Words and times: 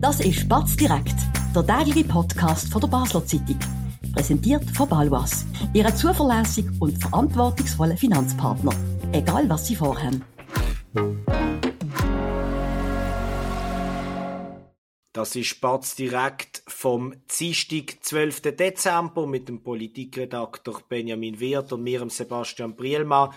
Das 0.00 0.18
ist 0.20 0.48
Batz 0.48 0.76
direkt, 0.76 1.14
der 1.54 1.66
tägliche 1.66 2.08
Podcast 2.08 2.72
von 2.72 2.80
der 2.80 2.88
Basler 2.88 3.22
Zeitung. 3.26 3.58
Präsentiert 4.14 4.64
von 4.70 4.88
Balwas, 4.88 5.44
Ihrem 5.74 5.94
zuverlässigen 5.94 6.74
und 6.80 6.96
verantwortungsvollen 6.96 7.98
Finanzpartner. 7.98 8.72
Egal 9.12 9.46
was 9.50 9.66
Sie 9.66 9.76
vorhaben. 9.76 10.24
Das 15.12 15.36
ist 15.36 15.48
Spatz 15.48 15.96
direkt 15.96 16.62
vom 16.66 17.12
Dienstag, 17.38 17.98
12. 18.00 18.56
Dezember 18.56 19.26
mit 19.26 19.50
dem 19.50 19.62
Politikredakteur 19.62 20.80
Benjamin 20.88 21.38
Wirth 21.40 21.74
und 21.74 21.82
mir, 21.82 22.08
Sebastian 22.08 22.74
Brielmann. 22.74 23.34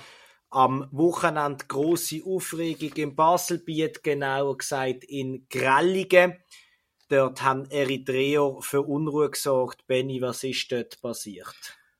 Am 0.53 0.87
Wochenende 0.91 1.65
große 1.67 2.21
Aufregung 2.27 2.93
im 2.97 3.15
Baselbiet, 3.15 4.03
genauer 4.03 4.59
gesagt 4.59 5.03
in 5.03 5.47
Grelligen. 5.49 6.35
Dort 7.09 7.41
haben 7.41 7.65
Eritreer 7.71 8.57
für 8.61 8.83
Unruhe 8.83 9.31
gesorgt. 9.31 9.87
Benny, 9.87 10.21
was 10.21 10.43
ist 10.43 10.71
dort 10.71 11.01
passiert? 11.01 11.55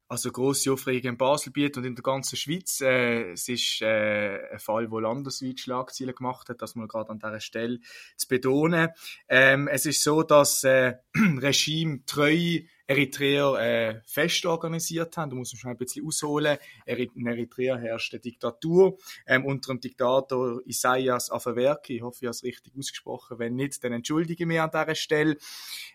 Also 0.08 0.32
grosse 0.32 0.72
Aufregung 0.72 1.10
im 1.10 1.18
Baselbiet 1.18 1.78
und 1.78 1.86
in 1.86 1.96
der 1.96 2.04
ganzen 2.04 2.36
Schweiz. 2.36 2.80
Äh, 2.82 3.32
es 3.32 3.50
ist 3.50 3.82
äh, 3.82 4.52
ein 4.52 4.60
Fall, 4.60 4.92
wo 4.92 5.00
landesweit 5.00 5.60
Schlagzeilen 5.60 6.14
gemacht 6.14 6.48
hat, 6.50 6.62
das 6.62 6.76
mal 6.76 6.88
gerade 6.88 7.10
an 7.10 7.18
dieser 7.18 7.40
Stelle 7.40 7.80
zu 8.18 8.28
betonen. 8.28 8.90
Ähm, 9.30 9.68
es 9.68 9.88
ist 9.88 10.04
so, 10.04 10.22
dass 10.22 10.64
äh, 10.64 10.98
Regime 11.16 12.04
treu 12.06 12.60
Eritreer 12.86 13.56
äh, 13.60 14.02
fest 14.06 14.46
organisiert 14.46 15.16
haben. 15.18 15.30
Da 15.30 15.36
muss 15.36 15.54
man 15.54 15.60
schon 15.60 15.72
ein 15.72 15.78
bisschen 15.78 16.06
ausholen. 16.06 16.58
In 16.86 17.28
Eritrea 17.28 17.78
herrscht 17.78 18.14
eine 18.14 18.22
Diktatur 18.22 18.98
ähm, 19.26 19.46
unter 19.46 19.74
dem 19.74 19.80
Diktator 19.80 20.62
Isaias 20.66 21.32
Afewerki. 21.32 21.98
Ich 21.98 22.02
hoffe, 22.02 22.18
ich 22.22 22.28
habe 22.28 22.32
es 22.32 22.44
richtig 22.44 22.74
ausgesprochen. 22.78 23.40
Wenn 23.40 23.56
nicht, 23.56 23.84
dann 23.84 23.94
entschuldige 23.94 24.44
ich 24.44 24.48
mich 24.48 24.60
an 24.60 24.70
dieser 24.72 24.96
Stelle. 24.96 25.38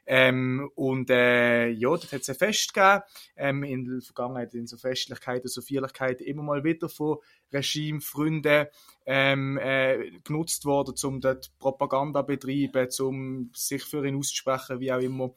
Ähm, 0.06 0.70
und 0.74 1.10
äh, 1.10 1.68
ja, 1.68 1.94
das 1.96 2.12
hat 2.12 2.22
es 2.22 2.30
ein 2.30 2.36
Fest 2.36 2.72
gegeben. 2.72 3.02
Ähm, 3.36 3.62
in 3.64 3.84
der 3.84 4.00
Vergangenheit, 4.00 4.54
in 4.54 4.66
so 4.66 4.76
Festlichkeiten, 4.76 5.48
so 5.48 5.60
Feierlichkeiten 5.60 6.26
immer 6.26 6.42
mal 6.42 6.64
wieder 6.64 6.88
von 6.88 7.18
Regimefreunden 7.52 8.66
ähm, 9.06 9.58
äh, 9.58 10.10
genutzt 10.24 10.64
worden, 10.64 10.94
um 11.04 11.20
dort 11.20 11.50
Propaganda 11.58 12.22
betreiben, 12.22 12.88
um 13.00 13.50
sich 13.54 13.84
für 13.84 14.06
ihn 14.06 14.16
auszusprechen, 14.16 14.80
wie 14.80 14.92
auch 14.92 15.00
immer. 15.00 15.34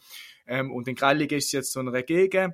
Ähm, 0.48 0.72
und 0.72 0.88
in 0.88 0.95
Grellig 0.95 1.32
ist 1.32 1.45
es 1.45 1.52
jetzt 1.54 1.73
so 1.73 1.80
eine 1.80 2.04
Gegen- 2.04 2.54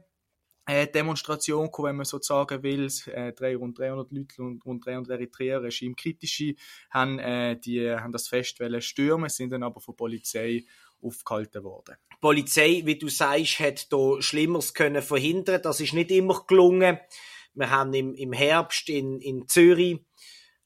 äh, 0.67 0.87
Demonstration 0.87 1.69
wenn 1.79 1.95
man 1.95 2.05
so 2.05 2.19
sagen 2.19 2.61
will. 2.61 2.87
Äh, 3.07 3.55
rund 3.55 3.79
300 3.79 4.11
Leute 4.11 4.43
und 4.43 4.65
rund 4.65 4.85
300 4.85 5.11
Eritreer, 5.11 5.63
regimekritische, 5.63 6.55
haben, 6.89 7.19
äh, 7.19 7.57
die, 7.57 7.89
haben 7.89 8.11
das 8.11 8.27
Fest 8.27 8.61
stürmen, 8.79 9.29
sind 9.29 9.51
dann 9.51 9.63
aber 9.63 9.79
von 9.79 9.95
Polizei 9.95 10.65
aufgehalten 11.01 11.63
worden. 11.63 11.95
Die 12.11 12.17
Polizei, 12.19 12.81
wie 12.83 12.97
du 12.97 13.07
sagst, 13.07 13.59
hat 13.59 13.87
hier 13.89 14.21
Schlimmeres 14.21 14.73
können 14.73 15.01
verhindern. 15.01 15.61
Das 15.61 15.79
ist 15.79 15.93
nicht 15.93 16.11
immer 16.11 16.43
gelungen. 16.47 16.99
Wir 17.57 17.71
haben 17.71 17.93
im, 17.93 18.13
im 18.13 18.33
Herbst 18.33 18.89
in, 18.89 19.19
in 19.19 19.47
Zürich 19.47 19.99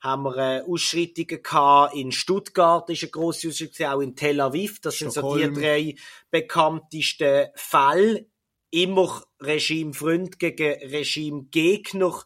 haben 0.02 0.23
wir 0.23 0.38
äh, 0.38 0.61
Ausschreitungen 0.61 1.44
gehabt. 1.44 1.95
In 1.95 2.11
Stuttgart 2.11 2.89
ist 2.89 3.03
eine 3.03 3.11
grosse 3.11 3.50
Ausschreitung, 3.50 3.86
auch 3.86 4.02
in 4.02 4.16
Tel 4.16 4.42
Aviv. 4.42 4.81
Das 4.81 4.95
Stockholm. 4.95 5.14
sind 5.14 5.53
so 5.56 5.62
die 5.62 5.62
drei 5.62 5.95
bekanntesten 6.31 7.47
Fälle. 7.56 8.25
Immer 8.72 9.23
Regimefreund 9.39 10.39
gegen 10.39 10.89
Regimegegner. 10.89 12.23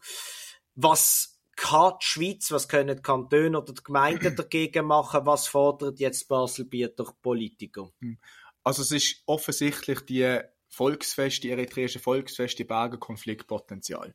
Was 0.74 1.38
kann 1.56 1.94
die 2.00 2.06
Schweiz, 2.06 2.50
was 2.50 2.68
können 2.68 2.96
die 2.96 3.02
Kantone 3.02 3.58
oder 3.58 3.72
die 3.72 3.82
Gemeinden 3.82 4.36
dagegen 4.36 4.86
machen? 4.86 5.26
Was 5.26 5.48
fordert 5.48 5.98
jetzt 5.98 6.28
Basel-Bieter 6.28 7.12
Politiker? 7.20 7.90
Hm. 8.00 8.18
Also 8.62 8.82
es 8.82 8.92
ist 8.92 9.22
offensichtlich 9.26 10.00
die 10.00 10.40
Volksfeste, 10.68 11.42
die 11.42 11.50
eritreische 11.50 11.98
Volksfeste, 11.98 12.58
die 12.58 12.64
Berge 12.64 12.98
Konfliktpotenzial. 12.98 14.14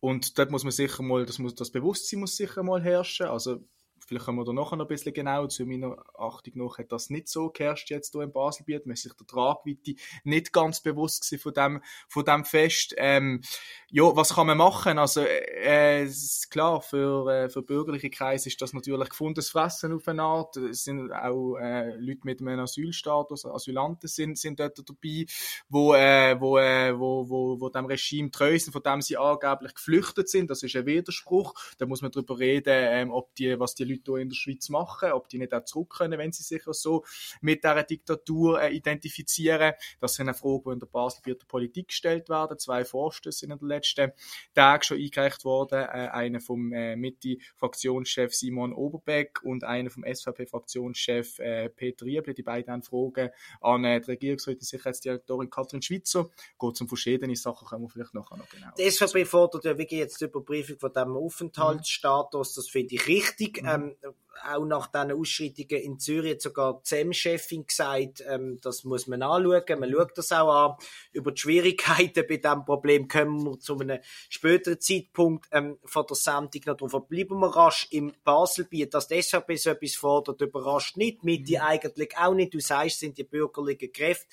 Und 0.00 0.38
dort 0.38 0.50
muss 0.50 0.64
man 0.64 0.70
sicher 0.70 1.02
mal, 1.02 1.26
das, 1.26 1.38
muss, 1.38 1.54
das 1.54 1.70
Bewusstsein 1.70 2.20
muss 2.20 2.36
sicher 2.36 2.62
mal 2.62 2.82
herrschen. 2.82 3.26
Also 3.26 3.64
Vielleicht 4.08 4.24
kommen 4.24 4.38
wir 4.38 4.44
da 4.46 4.54
noch 4.54 4.72
ein 4.72 4.86
bisschen 4.86 5.12
genau 5.12 5.46
zu 5.48 5.66
meiner 5.66 5.96
Achtung 6.14 6.54
nach, 6.56 6.78
hat 6.78 6.90
das 6.92 7.10
nicht 7.10 7.28
so 7.28 7.50
geherrscht 7.50 7.90
jetzt 7.90 8.12
hier 8.12 8.22
im 8.22 8.32
Baselbiet. 8.32 8.86
Man 8.86 8.94
ist 8.94 9.02
sich 9.02 9.12
der 9.12 9.26
Tragweite 9.26 9.96
nicht 10.24 10.50
ganz 10.54 10.80
bewusst 10.80 11.28
gewesen 11.28 11.42
von 11.42 11.52
dem, 11.52 11.82
von 12.08 12.24
dem 12.24 12.44
Fest. 12.46 12.94
Ähm, 12.96 13.42
ja, 13.90 14.04
was 14.16 14.34
kann 14.34 14.46
man 14.46 14.56
machen? 14.56 14.98
Also, 14.98 15.20
äh, 15.20 16.04
ist 16.04 16.50
klar, 16.50 16.80
für, 16.80 17.28
äh, 17.28 17.48
für 17.50 17.60
bürgerliche 17.60 18.08
Kreise 18.08 18.48
ist 18.48 18.62
das 18.62 18.72
natürlich 18.72 19.10
gefundenes 19.10 19.50
Fressen 19.50 19.92
auf 19.92 20.08
eine 20.08 20.22
Art. 20.22 20.56
Es 20.56 20.84
sind 20.84 21.12
auch 21.12 21.56
äh, 21.56 21.94
Leute 21.96 22.20
mit 22.24 22.40
einem 22.40 22.60
Asylstatus, 22.60 23.44
Asylanten 23.44 24.08
sind, 24.08 24.38
sind 24.38 24.58
dort 24.58 24.78
dabei, 24.78 25.26
wo, 25.68 25.92
äh, 25.92 26.40
wo, 26.40 26.56
äh, 26.56 26.98
wo, 26.98 27.28
wo, 27.28 27.60
wo 27.60 27.68
dem 27.68 27.84
Regime 27.84 28.30
treu 28.30 28.58
sind, 28.58 28.72
von 28.72 28.82
dem 28.82 29.02
sie 29.02 29.18
angeblich 29.18 29.74
geflüchtet 29.74 30.30
sind. 30.30 30.48
Das 30.48 30.62
ist 30.62 30.74
ein 30.76 30.86
Widerspruch. 30.86 31.52
Da 31.76 31.84
muss 31.84 32.00
man 32.00 32.10
darüber 32.10 32.38
reden, 32.38 32.72
ähm, 32.74 33.10
ob 33.10 33.34
die, 33.34 33.60
was 33.60 33.74
die 33.74 33.84
Leute 33.84 33.97
Leute 33.98 34.12
hier 34.12 34.22
in 34.22 34.28
der 34.28 34.36
Schweiz 34.36 34.68
machen, 34.68 35.12
ob 35.12 35.28
die 35.28 35.38
nicht 35.38 35.54
auch 35.54 35.64
zurück 35.64 35.94
können, 35.98 36.18
wenn 36.18 36.32
sie 36.32 36.42
sich 36.42 36.62
so 36.70 37.04
mit 37.40 37.64
dieser 37.64 37.82
Diktatur 37.82 38.60
äh, 38.60 38.74
identifizieren. 38.74 39.74
Das 40.00 40.14
sind 40.14 40.28
eine 40.28 40.34
Frage, 40.34 40.62
die 40.66 40.72
in 40.72 40.80
der 40.80 40.86
Basel 40.86 41.22
die 41.26 41.34
Politik 41.46 41.88
gestellt 41.88 42.28
werden. 42.28 42.58
Zwei 42.58 42.84
Vorstöße 42.84 43.40
sind 43.40 43.50
in 43.50 43.58
den 43.58 43.68
letzten 43.68 44.12
Tagen 44.54 44.82
schon 44.82 44.98
eingereicht 44.98 45.44
worden. 45.44 45.80
Äh, 45.80 46.08
einer 46.08 46.40
vom 46.40 46.72
äh, 46.72 46.96
Mitte-Fraktionschef 46.96 48.34
Simon 48.34 48.72
Oberbeck 48.72 49.42
und 49.42 49.64
einer 49.64 49.90
vom 49.90 50.04
SVP-Fraktionschef 50.04 51.38
äh, 51.38 51.68
Peter 51.68 52.06
Riebli. 52.06 52.34
Die 52.34 52.42
beiden 52.42 52.72
haben 52.72 52.82
Fragen 52.82 53.30
an 53.60 53.84
äh, 53.84 54.00
die 54.00 54.10
Regierungsrätin 54.10 54.62
Sicherheitsdirektorin 54.62 55.50
Katrin 55.50 55.82
Schweizer. 55.82 56.28
Geht 56.58 56.80
um 56.80 56.88
verschiedene 56.88 57.36
Sachen, 57.36 57.66
können 57.68 57.82
wir 57.82 57.88
vielleicht 57.88 58.14
nachher 58.14 58.36
noch 58.36 58.48
genau. 58.48 58.68
Die 58.78 58.90
SVP 58.90 59.24
fordert 59.24 59.64
ja 59.64 59.76
wirklich 59.76 60.00
jetzt 60.00 60.20
die 60.20 60.26
Überprüfung 60.26 60.78
von 60.78 60.92
diesem 60.92 61.16
Aufenthaltsstatus. 61.16 62.54
Das 62.54 62.68
finde 62.68 62.94
ich 62.94 63.06
richtig. 63.06 63.62
Mhm. 63.62 63.68
Ähm, 63.68 63.87
ähm, 64.02 64.14
auch 64.46 64.64
nach 64.64 64.86
diesen 64.86 65.12
Ausschreitungen 65.12 65.82
in 65.82 65.98
Zürich 65.98 66.40
sogar 66.40 66.80
die 66.84 66.88
SEM-Chefin 66.88 67.66
gesagt, 67.66 68.22
ähm, 68.26 68.58
das 68.62 68.84
muss 68.84 69.06
man 69.06 69.22
anschauen. 69.22 69.80
Man 69.80 69.90
schaut 69.90 70.16
das 70.16 70.32
auch 70.32 70.52
an. 70.52 70.76
Über 71.12 71.32
die 71.32 71.40
Schwierigkeiten 71.40 72.24
bei 72.28 72.36
diesem 72.36 72.64
Problem 72.64 73.08
kommen 73.08 73.44
wir 73.44 73.58
zu 73.58 73.78
einem 73.78 74.00
späteren 74.28 74.80
Zeitpunkt 74.80 75.48
ähm, 75.52 75.78
von 75.84 76.06
der 76.06 76.16
Sendung 76.16 76.62
noch 76.66 76.76
drauf. 76.76 77.08
Bleiben 77.08 77.38
wir 77.40 77.54
rasch 77.54 77.88
im 77.90 78.12
Baselbiet. 78.24 78.94
Dass 78.94 79.08
die 79.08 79.22
SVP 79.22 79.56
so 79.56 79.70
etwas 79.70 79.94
fordert, 79.94 80.40
überrascht 80.40 80.96
nicht. 80.96 81.24
Mitte 81.24 81.56
mhm. 81.56 81.62
eigentlich 81.62 82.16
auch 82.16 82.34
nicht. 82.34 82.54
Du 82.54 82.60
sagst, 82.60 83.00
sind 83.00 83.18
die 83.18 83.24
bürgerlichen 83.24 83.92
Kräfte. 83.92 84.26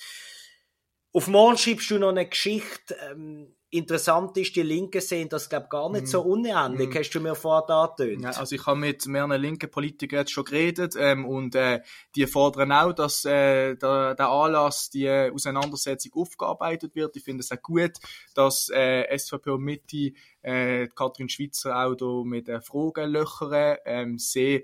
Auf 1.13 1.27
morgen 1.27 1.57
schreibst 1.57 1.89
du 1.91 1.97
noch 1.97 2.09
eine 2.09 2.27
Geschichte, 2.27 2.95
ähm, 3.09 3.55
interessant 3.77 4.37
ist, 4.37 4.55
die 4.55 4.61
Linken 4.61 5.01
sehen 5.01 5.29
das, 5.29 5.49
glaube 5.49 5.67
gar 5.69 5.91
nicht 5.91 6.07
so 6.07 6.23
mhm. 6.23 6.31
unähnlich. 6.31 6.89
Mm. 6.89 6.97
Hast 6.97 7.09
du 7.11 7.19
mir 7.19 7.35
vorher 7.35 7.69
angetönt? 7.69 8.23
Ja, 8.23 8.29
also 8.31 8.55
ich 8.55 8.65
habe 8.65 8.79
mit 8.79 9.05
mehreren 9.05 9.41
linken 9.41 9.69
Politikern 9.69 10.19
jetzt 10.19 10.31
schon 10.31 10.45
geredet 10.45 10.95
ähm, 10.97 11.25
und 11.25 11.55
äh, 11.55 11.81
die 12.15 12.27
fordern 12.27 12.71
auch, 12.71 12.93
dass 12.93 13.25
äh, 13.25 13.75
der, 13.75 14.15
der 14.15 14.29
Anlass, 14.29 14.89
die 14.89 15.09
Auseinandersetzung 15.09 16.13
aufgearbeitet 16.13 16.95
wird. 16.95 17.15
Ich 17.15 17.23
finde 17.23 17.41
es 17.41 17.51
auch 17.51 17.61
gut, 17.61 17.93
dass 18.33 18.69
äh, 18.69 19.17
SVP 19.17 19.51
und 19.51 19.63
Mitte 19.63 20.11
äh, 20.41 20.87
Katrin 20.87 21.29
Schweizer 21.29 21.75
auch 21.77 21.95
da 21.95 22.23
mit 22.23 22.49
äh, 22.49 22.61
Fragen 22.61 23.11
löchern. 23.11 23.77
Ähm, 23.85 24.17
sehe 24.17 24.63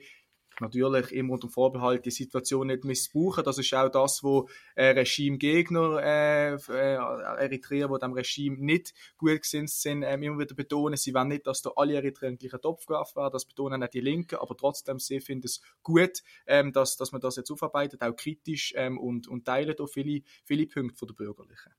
natürlich 0.61 1.11
immer 1.11 1.33
unter 1.33 1.49
Vorbehalt 1.49 2.05
die 2.05 2.11
Situation 2.11 2.67
nicht 2.67 2.85
missbrauchen. 2.85 3.44
Das 3.44 3.57
ist 3.57 3.73
auch 3.73 3.89
das, 3.89 4.23
wo 4.23 4.47
äh, 4.75 4.88
Regimegegner 4.91 6.01
äh, 6.01 6.53
äh, 6.53 6.95
Eritreer, 7.44 7.89
die 7.89 7.99
dem 7.99 8.13
Regime 8.13 8.57
nicht 8.57 8.94
gut 9.17 9.41
gesinnt 9.41 9.69
sind, 9.69 10.03
äh, 10.03 10.13
immer 10.13 10.39
wieder 10.39 10.55
betonen. 10.55 10.97
Sie 10.97 11.13
wollen 11.13 11.29
nicht, 11.29 11.47
dass 11.47 11.61
da 11.61 11.71
alle 11.75 11.95
Eritreer 11.95 12.29
in 12.29 12.35
den 12.35 12.50
gleichen 12.50 12.61
Topf 12.61 12.85
geworfen 12.85 13.17
werden. 13.17 13.33
Das 13.33 13.45
betonen 13.45 13.83
auch 13.83 13.89
die 13.89 14.01
Linken, 14.01 14.35
aber 14.35 14.55
trotzdem, 14.55 15.00
sie 15.00 15.19
finden 15.19 15.47
es 15.47 15.61
gut, 15.83 16.23
ähm, 16.47 16.71
dass, 16.71 16.95
dass 16.95 17.11
man 17.11 17.21
das 17.21 17.35
jetzt 17.35 17.51
aufarbeitet, 17.51 18.01
auch 18.01 18.16
kritisch 18.16 18.73
ähm, 18.75 18.97
und, 18.97 19.27
und 19.27 19.45
teilen 19.45 19.75
da 19.75 19.86
viele, 19.86 20.21
viele 20.45 20.68
Punkte 20.68 20.97
von 20.97 21.07
der 21.07 21.15
Bürgerlichen. 21.15 21.74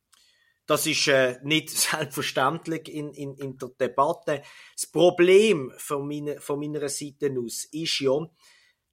Das 0.66 0.86
ist 0.86 1.08
äh, 1.08 1.38
nicht 1.42 1.70
selbstverständlich 1.70 2.88
in, 2.88 3.12
in, 3.12 3.34
in 3.36 3.58
der 3.58 3.70
Debatte. 3.70 4.42
Das 4.74 4.86
Problem 4.86 5.72
von 5.76 6.06
meiner, 6.06 6.40
von 6.40 6.60
meiner 6.60 6.88
Seite 6.88 7.34
aus 7.38 7.64
ist 7.64 8.00
ja, 8.00 8.18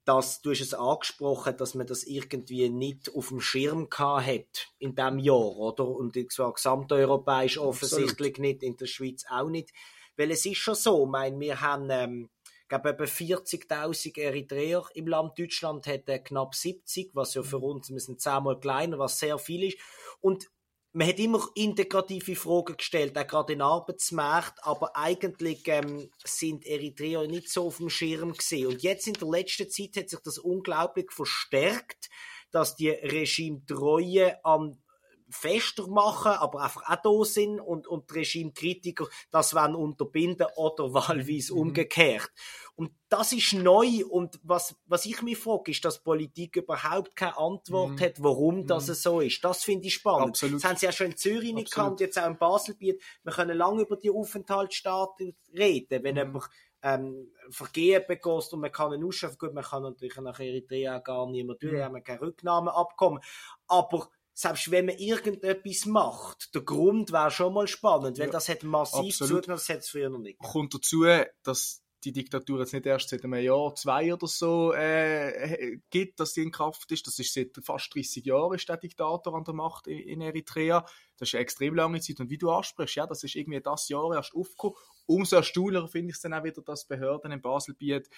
dass 0.09 0.41
du 0.41 0.49
hast 0.49 0.61
es 0.61 0.73
angesprochen, 0.73 1.55
dass 1.55 1.75
man 1.75 1.85
das 1.85 2.03
irgendwie 2.03 2.67
nicht 2.67 3.13
auf 3.13 3.27
dem 3.27 3.41
Schirm 3.41 3.87
hat 3.95 4.71
in 4.79 4.95
diesem 4.95 5.19
Jahr, 5.19 5.55
oder? 5.55 5.87
Und 5.87 6.17
zwar 6.31 6.51
gesamteuropäisch 6.51 7.59
offensichtlich 7.59 8.31
Absolut. 8.31 8.39
nicht, 8.39 8.63
in 8.63 8.75
der 8.75 8.87
Schweiz 8.87 9.25
auch 9.29 9.49
nicht. 9.49 9.69
Weil 10.17 10.31
es 10.31 10.47
ist 10.47 10.57
schon 10.57 10.73
so, 10.73 11.03
ich 11.03 11.11
meine, 11.11 11.39
wir 11.39 11.61
haben, 11.61 11.89
ähm, 11.91 12.29
ich 12.63 12.69
glaube, 12.69 12.89
etwa 12.89 13.03
40.000 13.03 14.19
Eritreer 14.19 14.83
im 14.95 15.05
Land. 15.05 15.37
Deutschland 15.37 15.85
hat 15.85 16.09
äh, 16.09 16.17
knapp 16.17 16.55
70, 16.55 17.11
was 17.13 17.35
ja 17.35 17.43
für 17.43 17.59
uns, 17.59 17.91
wir 17.91 17.99
sind 17.99 18.19
zehnmal 18.19 18.59
kleiner, 18.59 18.97
was 18.97 19.19
sehr 19.19 19.37
viel 19.37 19.65
ist. 19.65 19.77
Und 20.21 20.49
man 20.91 21.07
hat 21.07 21.19
immer 21.19 21.47
integrative 21.55 22.35
Fragen 22.35 22.77
gestellt, 22.77 23.17
auch 23.17 23.27
gerade 23.27 23.53
in 23.53 23.61
Arbeitsmarkt, 23.61 24.63
aber 24.63 24.95
eigentlich 24.95 25.61
ähm, 25.67 26.09
sind 26.23 26.65
Eritreer 26.65 27.27
nicht 27.27 27.49
so 27.51 27.67
auf 27.67 27.77
dem 27.77 27.89
Schirm 27.89 28.33
gesehen. 28.33 28.67
Und 28.67 28.81
jetzt 28.81 29.07
in 29.07 29.13
der 29.13 29.27
letzten 29.27 29.69
Zeit 29.69 29.95
hat 29.97 30.09
sich 30.09 30.19
das 30.23 30.39
unglaublich 30.39 31.11
verstärkt, 31.11 32.09
dass 32.51 32.75
die 32.75 32.89
Regimetreue 32.89 34.43
am 34.43 34.81
fester 35.29 35.87
machen, 35.87 36.31
aber 36.31 36.61
einfach 36.61 36.83
auch 36.89 37.01
da 37.01 37.25
sind 37.25 37.59
und, 37.59 37.87
und 37.87 38.13
Regimekritiker 38.13 39.07
das 39.31 39.53
wollen 39.53 39.75
unterbinden 39.75 40.47
oder 40.55 40.93
wahlweise 40.93 41.53
mhm. 41.53 41.59
umgekehrt. 41.59 42.31
Und 42.75 42.91
das 43.09 43.33
ist 43.33 43.53
neu 43.53 44.05
und 44.09 44.39
was, 44.41 44.75
was 44.85 45.05
ich 45.05 45.21
mich 45.21 45.37
frage, 45.37 45.71
ist, 45.71 45.83
dass 45.83 46.01
Politik 46.01 46.55
überhaupt 46.55 47.15
keine 47.15 47.37
Antwort 47.37 47.91
mhm. 47.91 47.99
hat, 47.99 48.23
warum 48.23 48.67
das 48.67 48.87
mhm. 48.87 48.93
so 48.93 49.19
ist. 49.19 49.43
Das 49.43 49.63
finde 49.63 49.87
ich 49.87 49.95
spannend. 49.95 50.29
Absolut. 50.29 50.63
Das 50.63 50.69
haben 50.69 50.77
sie 50.77 50.85
ja 50.85 50.91
schon 50.93 51.07
in 51.07 51.17
Zürich 51.17 51.53
nicht 51.53 51.73
gehabt, 51.73 51.99
jetzt 51.99 52.17
auch 52.17 52.27
in 52.27 52.37
Baselbiet. 52.37 53.01
Wir 53.23 53.33
können 53.33 53.57
lange 53.57 53.81
über 53.81 53.97
die 53.97 54.09
Aufenthaltsstaaten 54.09 55.35
reden, 55.53 56.03
wenn 56.03 56.15
mhm. 56.15 56.19
jemand 56.19 56.49
ähm, 56.81 57.31
Vergehen 57.49 58.03
begeht 58.07 58.53
und 58.53 58.61
man 58.61 58.71
kann 58.71 58.93
einen 58.93 59.03
ausschaffen. 59.03 59.37
Gut, 59.37 59.53
man 59.53 59.63
kann 59.63 59.83
natürlich 59.83 60.15
nach 60.17 60.39
Eritrea 60.39 60.99
gar 60.99 61.29
niemand 61.29 61.61
durch, 61.61 61.73
mhm. 61.73 61.83
haben 61.83 61.95
wir 61.95 62.01
kein 62.01 62.19
Rücknahmeabkommen. 62.19 63.21
Aber 63.67 64.09
selbst 64.39 64.71
wenn 64.71 64.85
man 64.85 64.97
irgendetwas 64.97 65.85
macht, 65.85 66.55
der 66.55 66.61
Grund 66.61 67.11
wäre 67.11 67.29
schon 67.29 67.53
mal 67.53 67.67
spannend, 67.67 68.17
weil 68.19 68.27
ja, 68.27 68.31
das 68.31 68.47
hat 68.47 68.63
massiv 68.63 69.13
zugenommen, 69.13 69.43
das 69.47 69.67
hat 69.67 69.79
es 69.79 69.89
früher 69.89 70.09
noch 70.09 70.19
nicht. 70.19 70.39
Kommt 70.39 70.73
dazu, 70.73 71.03
dass 71.43 71.83
die 72.05 72.13
Diktatur 72.13 72.59
jetzt 72.59 72.71
nicht 72.71 72.85
erst 72.85 73.09
seit 73.09 73.25
einem 73.25 73.43
Jahr, 73.43 73.75
zwei 73.75 74.13
oder 74.13 74.27
so 74.27 74.71
äh, 74.71 75.77
gibt, 75.89 76.21
dass 76.21 76.35
sie 76.35 76.43
in 76.43 76.51
Kraft 76.51 76.89
ist. 76.93 77.05
Das 77.05 77.19
ist 77.19 77.33
seit 77.33 77.49
fast 77.61 77.93
30 77.93 78.25
Jahren 78.25 78.55
ist 78.55 78.69
der 78.69 78.77
Diktator 78.77 79.35
an 79.35 79.43
der 79.43 79.53
Macht 79.53 79.87
in, 79.87 79.99
in 79.99 80.21
Eritrea. 80.21 80.85
Das 81.17 81.27
ist 81.27 81.35
eine 81.35 81.41
extrem 81.41 81.75
lange 81.75 81.99
Zeit. 81.99 82.21
Und 82.21 82.29
wie 82.29 82.37
du 82.37 82.49
ansprichst, 82.49 82.95
ja, 82.95 83.05
das 83.05 83.25
ist 83.25 83.35
irgendwie 83.35 83.59
das 83.59 83.89
Jahr 83.89 84.15
erst 84.15 84.33
aufgekommen. 84.33 84.77
Umso 85.05 85.35
erstaunlicher 85.35 85.89
finde 85.89 86.11
ich 86.11 86.15
es 86.15 86.21
dann 86.21 86.33
auch 86.33 86.45
wieder, 86.45 86.61
dass 86.61 86.87
Behörden 86.87 87.33
in 87.33 87.41
Baselbiet 87.41 88.09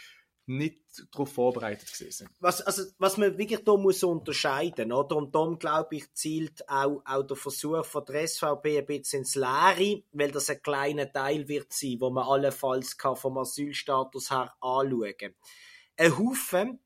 nicht 0.58 0.80
darauf 1.12 1.32
vorbereitet 1.32 1.92
gewesen 1.92 2.30
Was, 2.40 2.62
also, 2.62 2.84
was 2.98 3.18
man 3.18 3.38
wirklich 3.38 3.64
da 3.64 3.78
muss 3.78 4.04
unterscheiden, 4.04 4.92
oder? 4.92 5.16
Und 5.16 5.34
darum, 5.34 5.58
glaube 5.58 5.96
ich, 5.96 6.14
zielt 6.14 6.68
auch, 6.70 7.02
auch 7.06 7.24
der 7.24 7.38
Versuch 7.38 7.86
von 7.86 8.06
der 8.06 8.28
SVP 8.28 8.80
ein 8.80 8.86
bisschen 8.86 9.20
ins 9.20 9.36
Leere, 9.36 10.04
weil 10.12 10.32
das 10.32 10.50
ein 10.50 10.62
kleiner 10.62 11.12
Teil 11.12 11.48
wird 11.48 11.72
sein, 11.74 11.98
wo 12.00 12.10
man 12.10 12.28
allenfalls 12.28 12.98
kann 12.98 13.16
vom 13.16 13.38
Asylstatus 13.38 14.32
her 14.32 14.54
anschauen 14.60 15.14
kann. 15.18 15.36
Ein 15.98 16.18
Haufen 16.18 16.80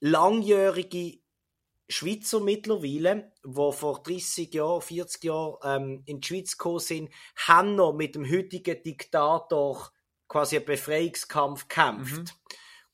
langjährige 0.00 1.20
Schweizer 1.88 2.40
mittlerweile, 2.40 3.32
die 3.44 3.72
vor 3.72 4.02
30 4.02 4.52
Jahren, 4.54 4.80
40 4.80 5.24
Jahren 5.24 5.56
ähm, 5.62 6.02
in 6.06 6.20
die 6.20 6.26
Schweiz 6.26 6.56
gekommen 6.56 6.80
sind, 6.80 7.10
haben 7.36 7.74
noch 7.74 7.92
mit 7.92 8.14
dem 8.14 8.28
heutigen 8.28 8.82
Diktator 8.82 9.92
quasi 10.26 10.56
einen 10.56 10.64
Befreiungskampf 10.64 11.68
kämpft. 11.68 12.16
Mhm. 12.16 12.24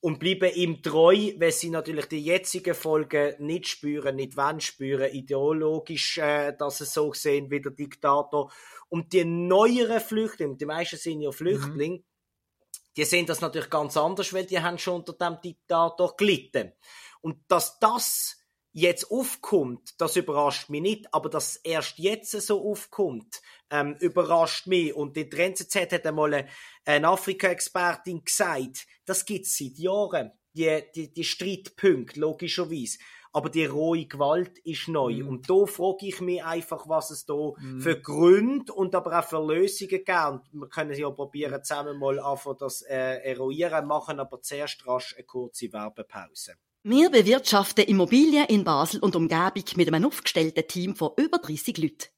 Und 0.00 0.20
bleiben 0.20 0.54
ihm 0.54 0.80
treu, 0.80 1.32
weil 1.38 1.50
sie 1.50 1.70
natürlich 1.70 2.06
die 2.06 2.22
jetzigen 2.24 2.74
Folgen 2.74 3.34
nicht 3.44 3.66
spüren, 3.66 4.14
nicht 4.14 4.36
wann 4.36 4.60
spüren, 4.60 5.12
ideologisch, 5.12 6.18
äh, 6.18 6.52
dass 6.56 6.78
sie 6.78 6.84
so 6.84 7.12
sehen 7.12 7.50
wie 7.50 7.60
der 7.60 7.72
Diktator. 7.72 8.52
Und 8.88 9.12
die 9.12 9.24
neueren 9.24 10.00
Flüchtlinge, 10.00 10.56
die 10.56 10.66
meisten 10.66 10.96
sind 10.96 11.20
ja 11.20 11.32
Flüchtlinge, 11.32 11.96
mhm. 11.96 12.04
die 12.96 13.04
sehen 13.04 13.26
das 13.26 13.40
natürlich 13.40 13.70
ganz 13.70 13.96
anders, 13.96 14.32
weil 14.32 14.46
die 14.46 14.60
haben 14.60 14.78
schon 14.78 15.00
unter 15.00 15.14
dem 15.14 15.40
Diktator 15.42 16.16
gelitten. 16.16 16.72
Und 17.20 17.38
dass 17.48 17.80
das 17.80 18.38
jetzt 18.72 19.10
aufkommt, 19.10 20.00
das 20.00 20.16
überrascht 20.16 20.68
mich 20.70 20.80
nicht, 20.80 21.12
aber 21.12 21.28
dass 21.28 21.56
erst 21.56 21.98
jetzt 21.98 22.30
so 22.30 22.70
aufkommt, 22.70 23.42
ähm, 23.70 23.96
überrascht 23.98 24.66
mich. 24.66 24.94
Und 24.94 25.16
die 25.16 25.30
NZZ 25.30 25.92
hat 25.92 26.06
einmal 26.06 26.46
eine 26.88 27.08
Afrika-Expertin 27.08 28.24
gesagt, 28.24 28.86
das 29.04 29.24
gibt 29.24 29.46
es 29.46 29.58
seit 29.58 29.78
Jahren, 29.78 30.32
die, 30.54 30.82
die, 30.94 31.12
die 31.12 31.24
Streitpunkte, 31.24 32.18
logischerweise. 32.18 32.98
Aber 33.30 33.50
die 33.50 33.66
rohe 33.66 34.06
Gewalt 34.06 34.58
ist 34.60 34.88
neu. 34.88 35.22
Mm. 35.22 35.28
Und 35.28 35.50
da 35.50 35.66
frage 35.66 36.06
ich 36.06 36.20
mich 36.22 36.42
einfach, 36.42 36.88
was 36.88 37.10
es 37.10 37.26
da 37.26 37.34
mm. 37.34 37.80
für 37.80 38.00
Gründe 38.00 38.72
und 38.72 38.94
aber 38.94 39.18
auch 39.18 39.24
für 39.24 39.46
Lösungen 39.46 39.90
gibt. 39.90 40.08
wir 40.08 40.68
können 40.70 40.98
ja 40.98 41.10
probieren, 41.10 41.62
zusammen 41.62 41.98
mal 41.98 42.18
einfach 42.18 42.56
das 42.56 42.80
äh, 42.82 43.18
eruieren, 43.22 43.86
machen 43.86 44.18
aber 44.18 44.40
zuerst 44.40 44.86
rasch 44.86 45.14
eine 45.14 45.24
kurze 45.24 45.70
Werbepause. 45.70 46.54
Wir 46.84 47.10
bewirtschaften 47.10 47.84
Immobilien 47.84 48.46
in 48.46 48.64
Basel 48.64 49.00
und 49.00 49.14
Umgebung 49.14 49.64
mit 49.76 49.88
einem 49.88 50.06
aufgestellten 50.06 50.66
Team 50.66 50.96
von 50.96 51.10
über 51.18 51.38
30 51.38 51.76
Leuten. 51.76 52.08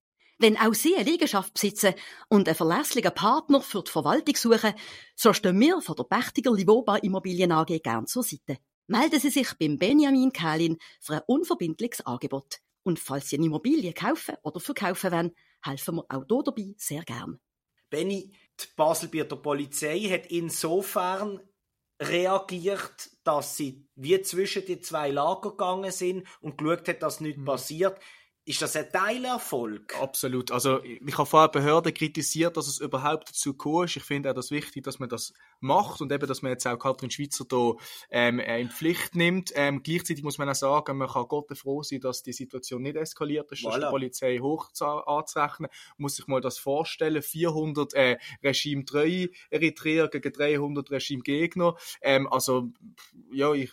Wenn 0.41 0.57
auch 0.57 0.73
Sie 0.73 0.97
eine 0.97 1.05
Liegenschaft 1.05 1.53
besitzen 1.53 1.93
und 2.31 2.49
einen 2.49 2.57
verlässlichen 2.57 3.13
Partner 3.13 3.61
für 3.61 3.83
die 3.83 3.91
Verwaltung 3.91 4.35
suchen, 4.35 4.73
so 5.15 5.35
stehen 5.35 5.61
wir 5.61 5.83
von 5.83 5.95
der 5.97 6.05
Pächtiger 6.05 6.51
Livoba 6.51 6.97
Immobilien 6.97 7.53
AG 7.53 7.79
gern 7.83 8.07
zur 8.07 8.23
Seite. 8.23 8.57
Melden 8.87 9.21
Sie 9.21 9.29
sich 9.29 9.53
beim 9.59 9.77
Benjamin 9.77 10.33
Kählin 10.33 10.79
für 10.99 11.17
ein 11.17 11.23
unverbindliches 11.27 12.07
Angebot. 12.07 12.61
Und 12.83 12.99
falls 12.99 13.29
Sie 13.29 13.37
eine 13.37 13.45
Immobilie 13.45 13.93
kaufen 13.93 14.35
oder 14.43 14.61
verkaufen 14.61 15.13
wollen, 15.13 15.37
helfen 15.63 15.97
wir 15.97 16.07
auch 16.09 16.25
hier 16.27 16.43
dabei 16.43 16.75
sehr 16.79 17.03
gern. 17.03 17.39
Benny, 17.91 18.33
die 18.59 18.67
Baselbieter 18.75 19.37
Polizei 19.37 20.01
hat 20.09 20.31
insofern 20.31 21.39
reagiert, 22.01 23.11
dass 23.25 23.59
sie 23.59 23.87
wie 23.95 24.23
zwischen 24.23 24.65
die 24.65 24.81
zwei 24.81 25.11
Lager 25.11 25.51
gegangen 25.51 25.93
sind 25.93 26.27
und 26.41 26.57
geschaut 26.57 26.89
hat, 26.89 27.03
dass 27.03 27.21
nichts 27.21 27.41
mhm. 27.41 27.45
passiert. 27.45 28.01
Ist 28.51 28.63
das 28.63 28.75
ein 28.75 28.91
Teilerfolg? 28.91 29.95
Absolut. 30.01 30.51
Also 30.51 30.83
ich 30.83 31.17
habe 31.17 31.25
vorher 31.25 31.49
Behörden 31.49 31.95
kritisiert, 31.95 32.57
dass 32.57 32.67
es 32.67 32.81
überhaupt 32.81 33.29
dazu 33.29 33.53
gekommen 33.53 33.85
ist. 33.85 33.97
Ich 33.97 34.03
finde 34.03 34.29
auch 34.29 34.35
das 34.35 34.51
wichtig, 34.51 34.83
dass 34.83 34.99
man 34.99 35.09
das 35.09 35.33
macht 35.61 36.01
und 36.01 36.11
eben, 36.11 36.27
dass 36.27 36.43
man 36.43 36.51
jetzt 36.51 36.67
auch 36.67 36.77
Katrin 36.77 37.13
Schweizer 37.13 37.45
da 37.45 37.75
ähm, 38.11 38.41
äh, 38.41 38.61
in 38.61 38.69
Pflicht 38.69 39.15
nimmt. 39.15 39.53
Ähm, 39.55 39.85
gleichzeitig 39.85 40.25
muss 40.25 40.39
man 40.39 40.49
auch 40.49 40.57
sagen, 40.57 40.99
man 40.99 41.07
kann 41.07 41.29
Gott 41.29 41.57
froh 41.57 41.85
sein, 41.85 42.01
dass 42.01 42.25
die 42.25 42.33
Situation 42.33 42.83
nicht 42.83 42.97
eskaliert 42.97 43.53
ist, 43.53 43.63
voilà. 43.63 43.71
dass 43.71 43.81
die 43.83 43.91
Polizei 43.91 44.39
hoch 44.39 44.69
anzurechnen. 45.07 45.71
Man 45.71 46.03
muss 46.03 46.17
sich 46.17 46.27
mal 46.27 46.41
das 46.41 46.59
vorstellen, 46.59 47.23
400 47.23 47.95
äh, 47.95 48.19
Regime-treue 48.43 49.29
Eritreer 49.51 50.09
gegen 50.09 50.33
300 50.33 50.91
Regime-Gegner. 50.91 51.77
Ähm, 52.03 52.27
also 52.33 52.69
ja, 53.31 53.53
ich 53.53 53.71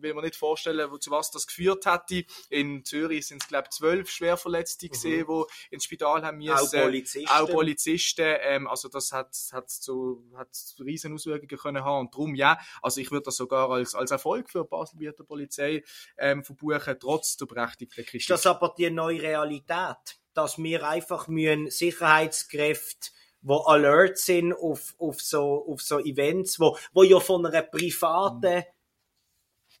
will 0.00 0.14
mir 0.14 0.22
nicht 0.22 0.36
vorstellen, 0.36 0.88
zu 1.00 1.10
was 1.10 1.30
das 1.30 1.46
geführt 1.46 1.86
hätte. 1.86 2.24
In 2.50 2.84
Zürich 2.84 3.26
sind 3.26 3.42
es, 3.42 3.48
glaube 3.48 3.68
ich, 3.70 3.76
zwölf 3.76 4.10
Schwerverletzte 4.10 4.86
mhm. 4.86 4.90
gesehen, 4.90 5.26
die 5.28 5.74
ins 5.74 5.84
Spital 5.84 6.24
haben 6.24 6.38
müssen. 6.38 6.52
Auch 6.52 6.70
Polizisten. 6.70 7.28
Auch 7.28 7.50
Polizisten. 7.50 8.36
Ähm, 8.40 8.66
also 8.66 8.88
das 8.88 9.12
hat, 9.12 9.36
hat, 9.52 9.70
so, 9.70 10.22
hat 10.36 10.48
riesen 10.80 11.14
Auswirkungen 11.14 11.58
können 11.58 11.84
haben. 11.84 12.06
Und 12.06 12.14
darum, 12.14 12.34
ja, 12.34 12.58
also 12.82 13.00
ich 13.00 13.10
würde 13.10 13.24
das 13.24 13.36
sogar 13.36 13.70
als, 13.70 13.94
als 13.94 14.10
Erfolg 14.10 14.50
für 14.50 14.62
die 14.62 14.68
Baselbieter 14.68 15.24
Polizei 15.24 15.82
ähm, 16.18 16.44
verbuchen, 16.44 16.96
trotz 16.98 17.36
der 17.36 17.46
berechtigten 17.46 18.04
Kritik. 18.04 18.20
Ist 18.20 18.30
das 18.30 18.46
aber 18.46 18.74
die 18.76 18.90
neue 18.90 19.22
Realität? 19.22 20.18
Dass 20.34 20.58
wir 20.58 20.86
einfach 20.86 21.28
müssen 21.28 21.70
Sicherheitskräfte 21.70 23.10
wo 23.46 23.58
alert 23.58 24.18
sind 24.18 24.52
auf, 24.52 24.94
auf, 24.98 25.20
so, 25.20 25.64
auf 25.68 25.80
so 25.80 26.00
Events, 26.00 26.58
wo, 26.58 26.76
wo 26.92 27.04
ja 27.04 27.20
von 27.20 27.46
einer 27.46 27.62
privaten 27.62 28.64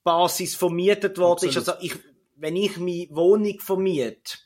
Basis 0.06 0.54
vermietet 0.54 1.18
worden 1.18 1.48
ist. 1.48 1.56
Also 1.56 1.72
ich, 1.80 1.96
wenn 2.36 2.54
ich 2.54 2.78
meine 2.78 3.08
Wohnung 3.10 3.58
vermiete, 3.58 4.38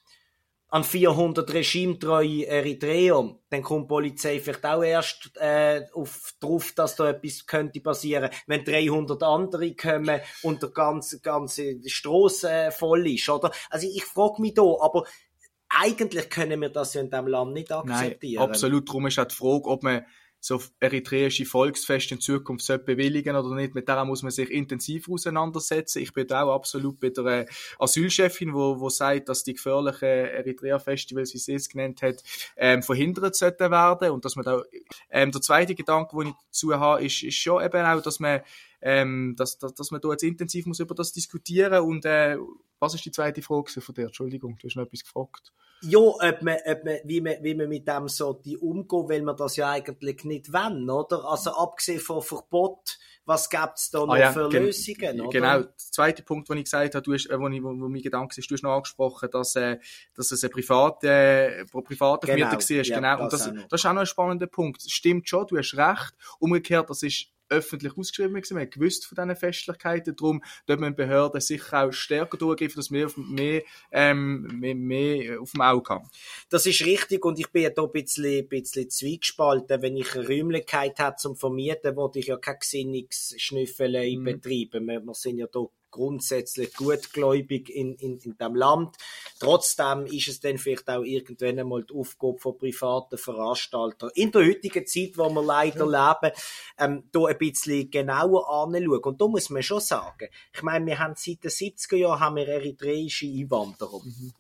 an 0.69 0.85
400 0.85 1.52
regimetreue 1.52 2.47
Eritreer, 2.47 3.37
dann 3.50 3.62
kommt 3.62 3.85
die 3.85 3.88
Polizei 3.88 4.40
vielleicht 4.40 4.64
auch 4.64 4.83
erst 4.83 5.33
äh, 5.37 5.83
auf, 5.93 6.35
drauf, 6.40 6.73
dass 6.76 6.97
da 6.97 7.11
etwas 7.11 7.45
könnte 7.47 7.81
passieren, 7.81 8.31
wenn 8.47 8.64
300 8.64 9.23
andere 9.23 9.75
kommen 9.75 10.21
und 10.43 10.62
der 10.62 10.71
ganze, 10.71 11.21
ganze 11.21 11.76
Strasse 11.87 12.50
äh, 12.50 12.71
voll 12.71 13.07
ist, 13.09 13.29
oder? 13.29 13.50
Also 13.69 13.87
ich 13.93 14.05
frage 14.05 14.40
mich 14.40 14.55
da, 14.55 14.62
aber 14.62 15.05
eigentlich 15.69 16.31
können 16.31 16.61
wir 16.61 16.71
das 16.71 16.95
ja 16.95 17.00
in 17.00 17.11
diesem 17.11 17.26
Land 17.26 17.52
nicht 17.52 17.73
akzeptieren. 17.73 18.40
Nein, 18.40 18.50
absolut. 18.50 18.88
Darum 18.88 19.07
ist 19.09 19.19
auch 19.19 19.26
die 19.26 19.35
Frage, 19.35 19.64
ob 19.64 19.83
man 19.83 20.07
so 20.40 20.61
eritreische 20.80 21.44
Volksfeste 21.44 22.14
in 22.14 22.20
Zukunft 22.20 22.66
bewilligen 22.87 23.37
oder 23.37 23.54
nicht. 23.54 23.75
Mit 23.75 23.88
der 23.88 24.04
muss 24.04 24.23
man 24.23 24.32
sich 24.32 24.50
intensiv 24.50 25.09
auseinandersetzen. 25.09 26.00
Ich 26.00 26.12
bin 26.14 26.30
auch 26.32 26.54
absolut 26.54 26.99
bei 26.99 27.11
der 27.11 27.25
äh, 27.26 27.47
Asylchefin, 27.78 28.54
wo, 28.54 28.80
wo 28.80 28.88
sagt, 28.88 29.28
dass 29.28 29.44
die 29.44 29.54
gefährlichen 29.54 30.06
Eritrea-Festivals, 30.06 31.35
wie 31.35 31.38
sie 31.38 31.54
es 31.54 31.68
genannt 31.68 32.00
hat, 32.00 32.23
ähm, 32.56 32.82
verhindert 32.82 33.37
sollten 33.37 33.70
werden 33.70 34.11
und 34.11 34.25
dass 34.25 34.37
man 34.37 34.47
da, 34.47 34.62
ähm, 35.11 35.30
der 35.30 35.42
zweite 35.42 35.75
Gedanke, 35.75 36.16
den 36.16 36.28
ich 36.28 36.35
dazu 36.47 36.75
habe, 36.75 37.04
ist, 37.04 37.23
ist 37.23 37.37
schon 37.37 37.62
eben 37.62 37.85
auch, 37.85 38.02
dass 38.02 38.18
man 38.18 38.40
ähm, 38.82 39.35
dass, 39.37 39.59
dass, 39.59 39.75
dass 39.75 39.90
man 39.90 40.00
da 40.00 40.11
jetzt 40.11 40.23
intensiv 40.23 40.64
muss 40.64 40.80
über 40.80 40.94
das 40.94 41.12
diskutieren 41.12 41.82
und 41.82 42.06
äh, 42.06 42.38
was 42.78 42.94
ist 42.94 43.04
die 43.04 43.12
zweite 43.12 43.42
Frage 43.42 43.80
von 43.80 43.94
dir? 43.94 44.06
Entschuldigung, 44.06 44.56
du 44.59 44.66
hast 44.66 44.76
noch 44.76 44.87
etwas 44.87 45.04
gefragt. 45.04 45.52
Ja, 45.82 45.99
ob 45.99 46.42
man, 46.42 46.56
ob 46.66 46.84
man, 46.84 46.96
wie, 47.04 47.20
man, 47.20 47.37
wie 47.42 47.54
man 47.54 47.68
mit 47.68 47.88
dem 47.88 48.08
so 48.08 48.34
die 48.34 48.56
umgehen, 48.56 49.08
weil 49.08 49.22
man 49.22 49.37
das 49.37 49.56
ja 49.56 49.70
eigentlich 49.70 50.25
nicht 50.25 50.52
wollen, 50.52 50.90
oder? 50.90 51.25
Also 51.25 51.52
abgesehen 51.52 52.00
von 52.00 52.20
Verbot, 52.20 52.99
was 53.25 53.49
gibt 53.49 53.72
es 53.76 53.90
da 53.90 54.00
ah 54.00 54.06
noch 54.06 54.14
ah, 54.14 54.18
ja, 54.18 54.32
für 54.32 54.49
Lösungen? 54.49 55.20
Oder? 55.20 55.30
Genau, 55.30 55.58
der 55.60 55.76
zweite 55.76 56.22
Punkt, 56.22 56.49
den 56.49 56.58
ich 56.58 56.64
gesagt 56.64 56.94
habe, 56.94 57.02
du 57.02 57.14
hast, 57.14 57.26
äh, 57.30 57.38
wo, 57.38 57.49
ich, 57.49 57.62
wo, 57.62 57.68
wo 57.68 57.88
mein 57.88 58.02
Gedanke 58.02 58.38
ist, 58.38 58.50
du 58.50 58.54
hast 58.54 58.62
noch 58.62 58.75
angesprochen, 58.75 59.30
dass, 59.30 59.56
äh, 59.56 59.78
dass 60.14 60.32
es 60.32 60.42
ein 60.44 60.50
private, 60.50 61.08
äh, 61.08 61.64
private 61.64 62.26
genau, 62.26 62.50
war. 62.50 62.60
Ja, 62.60 62.82
genau. 62.82 63.22
Und 63.22 63.32
das, 63.32 63.50
das 63.68 63.80
ist 63.80 63.87
auch 63.87 63.92
noch 63.92 64.00
ein 64.00 64.06
spannender 64.06 64.49
Punkt. 64.49 64.82
Stimmt 64.82 65.28
schon, 65.28 65.46
du 65.46 65.56
hast 65.56 65.75
recht. 65.76 66.14
Umgekehrt, 66.38 66.90
das 66.90 67.02
ist 67.02 67.28
öffentlich 67.50 67.97
ausgeschrieben 67.97 68.35
gewesen. 68.35 68.54
Man 68.54 68.71
gewusst 68.71 69.07
von 69.07 69.16
diesen 69.16 69.37
Festlichkeiten. 69.37 70.16
Darum 70.16 70.42
dort 70.66 70.80
man 70.80 70.97
Behörden 70.97 71.40
sicher 71.40 71.85
auch 71.85 71.92
stärker 71.92 72.38
durchgreifen, 72.38 72.76
dass 72.76 72.90
wir 72.90 73.11
mehr, 73.16 73.62
ähm, 73.92 74.42
mehr, 74.61 74.75
mehr 74.75 75.40
auf 75.40 75.52
dem 75.52 75.61
Auge 75.61 75.90
haben. 75.90 76.09
Das 76.49 76.66
ist 76.66 76.85
richtig 76.85 77.25
und 77.25 77.38
ich 77.38 77.50
bin 77.50 77.62
ja 77.62 77.71
da 77.71 77.83
ein 77.83 77.92
bisschen, 77.92 78.25
ein 78.25 78.49
bisschen 78.49 78.88
zwiegespalten. 78.88 79.83
Wenn 79.83 79.97
ich 79.97 80.14
eine 80.14 80.26
Räumlichkeit 80.26 80.99
habe 80.99 81.16
zum 81.16 81.37
Vermieten, 81.37 81.97
wollte 81.97 82.21
ich 82.21 82.26
ja 82.26 82.37
kein 82.37 82.59
Gesinnungsschnüffeln 82.59 84.21
mhm. 84.21 84.25
betreiben. 84.25 84.87
Wir, 84.87 85.00
wir 85.00 85.14
sind 85.14 85.38
ja 85.38 85.47
da 85.47 85.66
grundsätzlich 85.90 86.75
gutgläubig 86.75 87.68
in, 87.70 87.94
in, 87.97 88.18
in 88.18 88.37
dem 88.37 88.54
Land. 88.54 88.97
Trotzdem 89.38 90.06
ist 90.06 90.28
es 90.28 90.40
dann 90.40 90.59
vielleicht 90.59 90.88
auch 90.88 91.02
irgendwann 91.02 91.59
einmal 91.59 91.85
die 91.85 91.94
Aufgabe 91.94 92.38
von 92.38 92.59
privaten 92.59 93.18
Veranstaltern, 93.18 94.11
in 94.14 94.30
der 94.32 94.47
heutigen 94.47 94.87
Zeit, 94.87 95.16
wo 95.16 95.28
wir 95.30 95.42
leider 95.42 95.87
leben, 95.87 96.35
ähm, 96.78 97.04
da 97.12 97.25
ein 97.26 97.38
bisschen 97.38 97.90
genauer 97.90 98.49
anschauen. 98.50 99.02
Und 99.02 99.20
da 99.20 99.26
muss 99.26 99.50
man 99.50 99.62
schon 99.62 99.80
sagen, 99.80 100.28
ich 100.54 100.62
meine, 100.62 100.87
wir 100.87 100.99
haben 100.99 101.14
seit 101.16 101.44
den 101.44 101.50
70er 101.50 101.97
Jahren 101.97 102.20
haben 102.20 102.37
wir 102.37 102.49
eritreische 102.49 103.26
Einwanderer. 103.26 104.00
Mhm. 104.02 104.32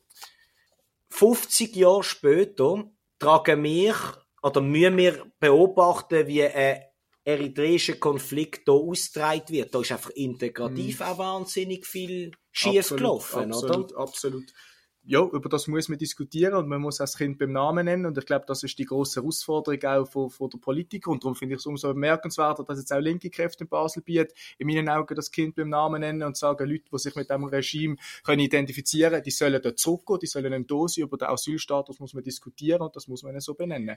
50 1.10 1.76
Jahre 1.76 2.02
später 2.02 2.84
tragen 3.18 3.62
wir 3.62 3.94
oder 4.42 4.60
müssen 4.60 4.96
wir 4.96 5.26
beobachten, 5.38 6.26
wie 6.26 6.44
eine 6.44 6.89
eritreische 7.24 7.98
Konflikt 7.98 8.62
hier 8.64 8.74
ausgetragen 8.74 9.48
wird. 9.48 9.74
Da 9.74 9.80
ist 9.80 9.92
einfach 9.92 10.10
integrativ 10.10 11.00
mm. 11.00 11.02
auch 11.02 11.18
wahnsinnig 11.18 11.86
viel 11.86 12.32
schief 12.50 12.88
gelaufen, 12.88 13.52
absolut, 13.52 13.92
oder? 13.92 14.00
Absolut 14.00 14.52
ja, 15.04 15.22
über 15.22 15.48
das 15.48 15.66
muss 15.66 15.88
man 15.88 15.98
diskutieren 15.98 16.54
und 16.54 16.68
man 16.68 16.80
muss 16.80 16.98
das 16.98 17.16
Kind 17.16 17.38
beim 17.38 17.52
Namen 17.52 17.86
nennen 17.86 18.04
und 18.04 18.18
ich 18.18 18.26
glaube, 18.26 18.44
das 18.46 18.62
ist 18.62 18.78
die 18.78 18.84
große 18.84 19.20
Herausforderung 19.20 19.82
auch 19.84 20.04
von, 20.06 20.30
von 20.30 20.50
der 20.50 20.58
Politiker 20.58 21.10
und 21.10 21.24
darum 21.24 21.34
finde 21.34 21.54
ich 21.54 21.60
es 21.60 21.66
umso 21.66 21.88
bemerkenswerter, 21.88 22.64
dass 22.64 22.78
jetzt 22.78 22.92
auch 22.92 23.00
linke 23.00 23.30
Kräfte 23.30 23.64
in 23.64 23.68
Basel 23.68 24.02
bieten, 24.02 24.32
in 24.58 24.66
meinen 24.66 24.90
Augen 24.90 25.14
das 25.14 25.30
Kind 25.30 25.56
beim 25.56 25.70
Namen 25.70 26.00
nennen 26.00 26.22
und 26.22 26.36
sagen, 26.36 26.68
Leute, 26.68 26.84
die 26.92 26.98
sich 26.98 27.14
mit 27.16 27.30
dem 27.30 27.44
Regime 27.44 27.96
können 28.24 28.40
identifizieren, 28.40 29.22
die 29.22 29.30
sollen 29.30 29.60
dort 29.62 29.78
zurückgehen, 29.78 30.20
die 30.20 30.26
sollen 30.26 30.66
da 30.66 30.88
sein, 30.88 31.04
über 31.04 31.16
den 31.16 31.28
Asylstatus 31.28 31.98
muss 31.98 32.12
man 32.12 32.22
diskutieren 32.22 32.82
und 32.82 32.94
das 32.94 33.08
muss 33.08 33.22
man 33.22 33.38
so 33.40 33.54
benennen. 33.54 33.96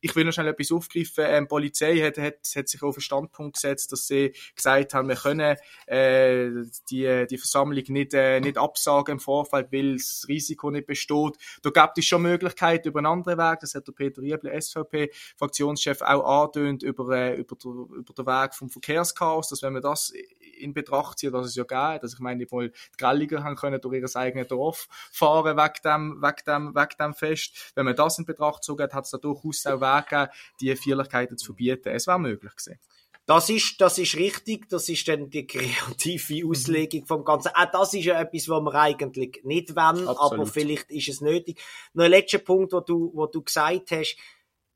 Ich 0.00 0.14
will 0.14 0.24
noch 0.24 0.32
schnell 0.32 0.48
etwas 0.48 0.70
aufgreifen, 0.70 1.24
ähm, 1.26 1.44
die 1.44 1.48
Polizei 1.48 1.96
hat, 1.98 2.18
hat, 2.18 2.38
hat 2.54 2.68
sich 2.68 2.82
auf 2.82 2.94
den 2.94 3.00
Standpunkt 3.00 3.54
gesetzt, 3.54 3.90
dass 3.90 4.06
sie 4.06 4.32
gesagt 4.54 4.94
haben, 4.94 5.08
wir 5.08 5.16
können 5.16 5.56
äh, 5.86 6.50
die, 6.88 7.26
die 7.28 7.38
Versammlung 7.38 7.84
nicht, 7.88 8.14
äh, 8.14 8.38
nicht 8.40 8.58
absagen 8.58 9.14
im 9.14 9.20
Vorfeld, 9.20 9.72
weil 9.72 9.96
es 9.96 10.24
Risiko 10.36 10.70
nicht 10.70 10.86
besteht. 10.86 11.34
Da 11.62 11.70
gibt 11.70 11.98
es 11.98 12.04
schon 12.04 12.22
Möglichkeiten 12.22 12.88
über 12.88 12.98
einen 13.00 13.06
anderen 13.06 13.38
Weg. 13.38 13.60
Das 13.60 13.74
hat 13.74 13.86
der 13.86 13.92
Peter 13.92 14.22
Riebler, 14.22 14.60
SVP-Fraktionschef, 14.60 16.02
auch 16.02 16.42
angetönt 16.42 16.82
über, 16.82 17.10
äh, 17.16 17.36
über, 17.36 17.56
über 17.64 18.14
den 18.14 18.26
Weg 18.26 18.54
vom 18.54 18.70
Verkehrschaos, 18.70 19.48
dass 19.48 19.62
wenn 19.62 19.72
man 19.72 19.82
das 19.82 20.12
in 20.58 20.72
Betracht 20.72 21.18
zieht, 21.18 21.32
was 21.32 21.46
es 21.46 21.54
ja 21.54 21.64
geht, 21.64 22.02
dass 22.02 22.14
ich 22.14 22.20
meine, 22.20 22.44
die 22.44 22.72
Gralliger 22.98 23.42
haben 23.42 23.56
können 23.56 23.80
durch 23.80 23.94
ihr 23.94 24.16
eigenes 24.16 24.48
Dorf 24.48 24.88
fahren 25.12 25.56
wegen 25.56 25.82
dem, 25.84 26.22
wegen 26.22 26.44
dem, 26.46 26.74
wegen 26.74 26.96
dem 26.98 27.14
Fest. 27.14 27.72
Wenn 27.74 27.84
man 27.84 27.96
das 27.96 28.18
in 28.18 28.24
Betracht 28.24 28.64
zog, 28.64 28.80
hat 28.80 29.04
es 29.04 29.10
da 29.10 29.18
durchaus 29.18 29.66
auch 29.66 29.80
Wege 29.80 30.30
die 30.60 30.74
Feierlichkeiten 30.76 31.36
zu 31.38 31.46
verbieten. 31.46 31.88
Es 31.88 32.06
wäre 32.06 32.20
möglich 32.20 32.54
gewesen. 32.54 32.78
Das 33.26 33.50
ist, 33.50 33.80
das 33.80 33.98
ist 33.98 34.14
richtig, 34.16 34.68
das 34.68 34.88
ist 34.88 35.08
dann 35.08 35.28
die 35.30 35.46
kreative 35.46 36.44
mhm. 36.44 36.50
Auslegung 36.50 37.06
vom 37.06 37.24
Ganzen. 37.24 37.48
Auch 37.54 37.70
das 37.72 37.92
ist 37.92 38.04
ja 38.04 38.20
etwas, 38.20 38.48
was 38.48 38.62
wir 38.62 38.74
eigentlich 38.74 39.40
nicht 39.42 39.74
wollen, 39.74 40.06
Absolut. 40.06 40.32
aber 40.32 40.46
vielleicht 40.46 40.90
ist 40.90 41.08
es 41.08 41.20
nötig. 41.20 41.60
Noch 41.92 42.04
ein 42.04 42.12
letzter 42.12 42.38
Punkt, 42.38 42.72
wo 42.72 42.80
du, 42.80 43.10
wo 43.14 43.26
du 43.26 43.42
gesagt 43.42 43.90
hast, 43.90 44.16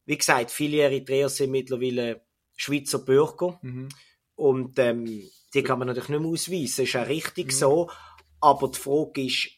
wie 0.04 0.18
gesagt, 0.18 0.50
viele 0.50 0.78
Eritreer 0.78 1.28
sind 1.28 1.52
mittlerweile 1.52 2.22
Schweizer 2.56 2.98
Bürger 2.98 3.60
mhm. 3.62 3.88
und 4.34 4.78
ähm, 4.80 5.30
die 5.54 5.62
kann 5.62 5.78
man 5.78 5.86
natürlich 5.86 6.08
nicht 6.08 6.20
mehr 6.20 6.30
ausweisen, 6.30 6.76
das 6.76 6.88
ist 6.88 6.92
ja 6.92 7.02
richtig 7.02 7.46
mhm. 7.46 7.50
so, 7.52 7.90
aber 8.40 8.68
die 8.68 8.78
Frage 8.78 9.24
ist, 9.24 9.48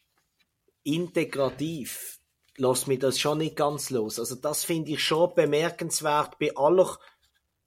integrativ, 0.84 2.18
lass 2.56 2.87
mich 2.87 2.99
das 2.99 3.18
schon 3.18 3.38
nicht 3.38 3.56
ganz 3.56 3.90
los. 3.90 4.18
Also 4.18 4.34
das 4.34 4.64
finde 4.64 4.92
ich 4.92 5.02
schon 5.02 5.34
bemerkenswert 5.34 6.38
bei 6.38 6.54
aller 6.56 6.99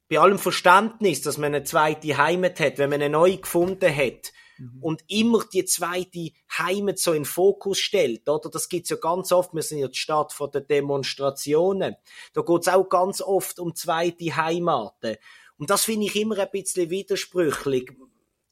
bei 0.10 0.20
allem 0.20 0.40
Verständnis, 0.40 1.22
dass 1.22 1.38
man 1.38 1.56
eine 1.56 1.64
zweite 1.64 2.18
Heimat 2.18 2.60
hat, 2.60 2.78
wenn 2.78 2.90
man 2.90 3.02
eine 3.02 3.10
neue 3.10 3.38
gefunden 3.38 3.96
hat 3.96 4.32
mhm. 4.58 4.80
und 4.82 5.04
immer 5.08 5.44
die 5.52 5.66
zweite 5.66 6.32
Heimat 6.58 7.00
so 7.00 7.12
in 7.12 7.24
den 7.24 7.26
Fokus 7.26 7.80
stellt, 7.80 8.28
oder? 8.30 8.50
Das 8.50 8.70
gibt's 8.70 8.90
ja 8.90 8.98
ganz 8.98 9.32
oft. 9.32 9.54
Wir 9.54 9.64
sind 9.64 9.80
ja 9.80 9.88
die 9.88 9.98
Stadt 9.98 10.34
von 10.34 10.52
der 10.52 10.62
Demonstrationen. 10.62 11.96
Da 12.34 12.42
geht's 12.42 12.68
auch 12.68 12.88
ganz 12.88 13.22
oft 13.22 13.60
um 13.60 13.76
zweite 13.76 14.36
Heimaten. 14.36 15.18
Und 15.58 15.70
das 15.70 15.86
finde 15.86 16.08
ich 16.08 16.16
immer 16.16 16.38
ein 16.38 16.52
bisschen 16.52 16.90
widersprüchlich. 16.90 17.92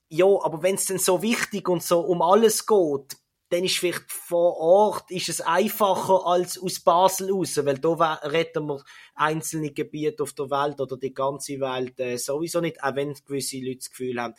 Ja, 0.09 0.25
aber 0.25 0.61
wenn 0.61 0.75
es 0.75 0.85
denn 0.85 0.99
so 0.99 1.21
wichtig 1.21 1.67
und 1.67 1.83
so 1.83 1.99
um 1.99 2.21
alles 2.21 2.65
geht, 2.65 3.17
dann 3.53 3.65
ist 3.65 3.77
vielleicht 3.77 4.11
vor 4.11 4.57
Ort 4.57 5.11
ist 5.11 5.29
es 5.29 5.39
einfacher 5.39 6.25
als 6.25 6.57
aus 6.57 6.79
Basel 6.79 7.31
raus, 7.31 7.55
weil 7.63 7.77
da 7.77 8.13
retten 8.23 8.65
wir 8.65 8.83
einzelne 9.13 9.69
Gebiete 9.69 10.23
auf 10.23 10.33
der 10.33 10.49
Welt 10.49 10.81
oder 10.81 10.97
die 10.97 11.13
ganze 11.13 11.59
Welt 11.59 11.99
äh, 11.99 12.17
sowieso 12.17 12.61
nicht, 12.61 12.83
auch 12.83 12.95
wenn 12.95 13.13
gewisse 13.13 13.59
Leute 13.59 13.77
das 13.77 13.91
Gefühl 13.91 14.19
haben, 14.19 14.33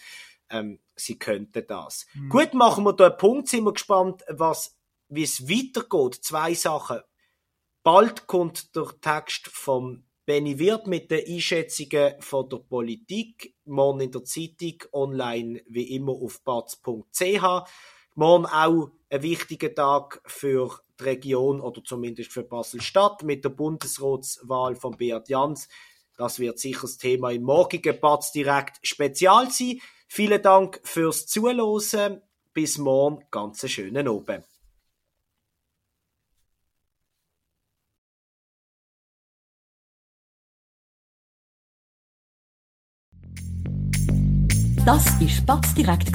ähm, 0.50 0.80
sie 0.96 1.16
könnten 1.16 1.64
das. 1.64 2.06
Mhm. 2.14 2.28
Gut, 2.28 2.54
machen 2.54 2.82
wir 2.82 2.92
da 2.92 3.06
einen 3.06 3.16
Punkt, 3.16 3.48
sind 3.48 3.62
wir 3.62 3.72
gespannt, 3.72 4.24
was, 4.28 4.76
wie 5.08 5.22
es 5.22 5.48
weitergeht. 5.48 6.24
Zwei 6.24 6.52
Sachen. 6.54 6.98
Bald 7.84 8.26
kommt 8.26 8.74
der 8.74 8.88
Text 9.00 9.46
vom 9.46 10.08
Benny 10.26 10.58
Wirth 10.58 10.88
mit 10.88 11.12
den 11.12 11.24
Einschätzungen 11.24 12.20
von 12.20 12.48
der 12.48 12.56
Politik, 12.56 13.54
morgen 13.64 14.00
in 14.00 14.10
der 14.10 14.24
Zeitung, 14.24 14.78
online 14.92 15.62
wie 15.68 15.94
immer 15.94 16.14
auf 16.14 16.42
batz.ch. 16.42 17.44
Morgen 18.16 18.46
auch 18.46 18.90
ein 19.10 19.22
wichtiger 19.22 19.74
Tag 19.74 20.20
für 20.24 20.78
die 21.00 21.02
Region 21.02 21.60
oder 21.60 21.82
zumindest 21.82 22.32
für 22.32 22.44
Basel-Stadt 22.44 23.24
mit 23.24 23.44
der 23.44 23.48
Bundesratswahl 23.48 24.76
von 24.76 24.96
Beat 24.96 25.28
Jans. 25.28 25.68
Das 26.16 26.38
wird 26.38 26.60
sicher 26.60 26.82
das 26.82 26.96
Thema 26.96 27.32
im 27.32 27.42
morgigen 27.42 27.98
Batz 27.98 28.30
direkt 28.30 28.78
spezial 28.86 29.50
sein. 29.50 29.80
Vielen 30.06 30.40
Dank 30.40 30.80
fürs 30.84 31.26
Zuhören. 31.26 32.22
Bis 32.52 32.78
morgen. 32.78 33.24
Ganz 33.32 33.68
schönen 33.68 34.06
Abend. 34.06 34.46
Das 44.86 45.18
war 45.18 45.28
Spatz 45.28 45.74
direkt, 45.74 46.14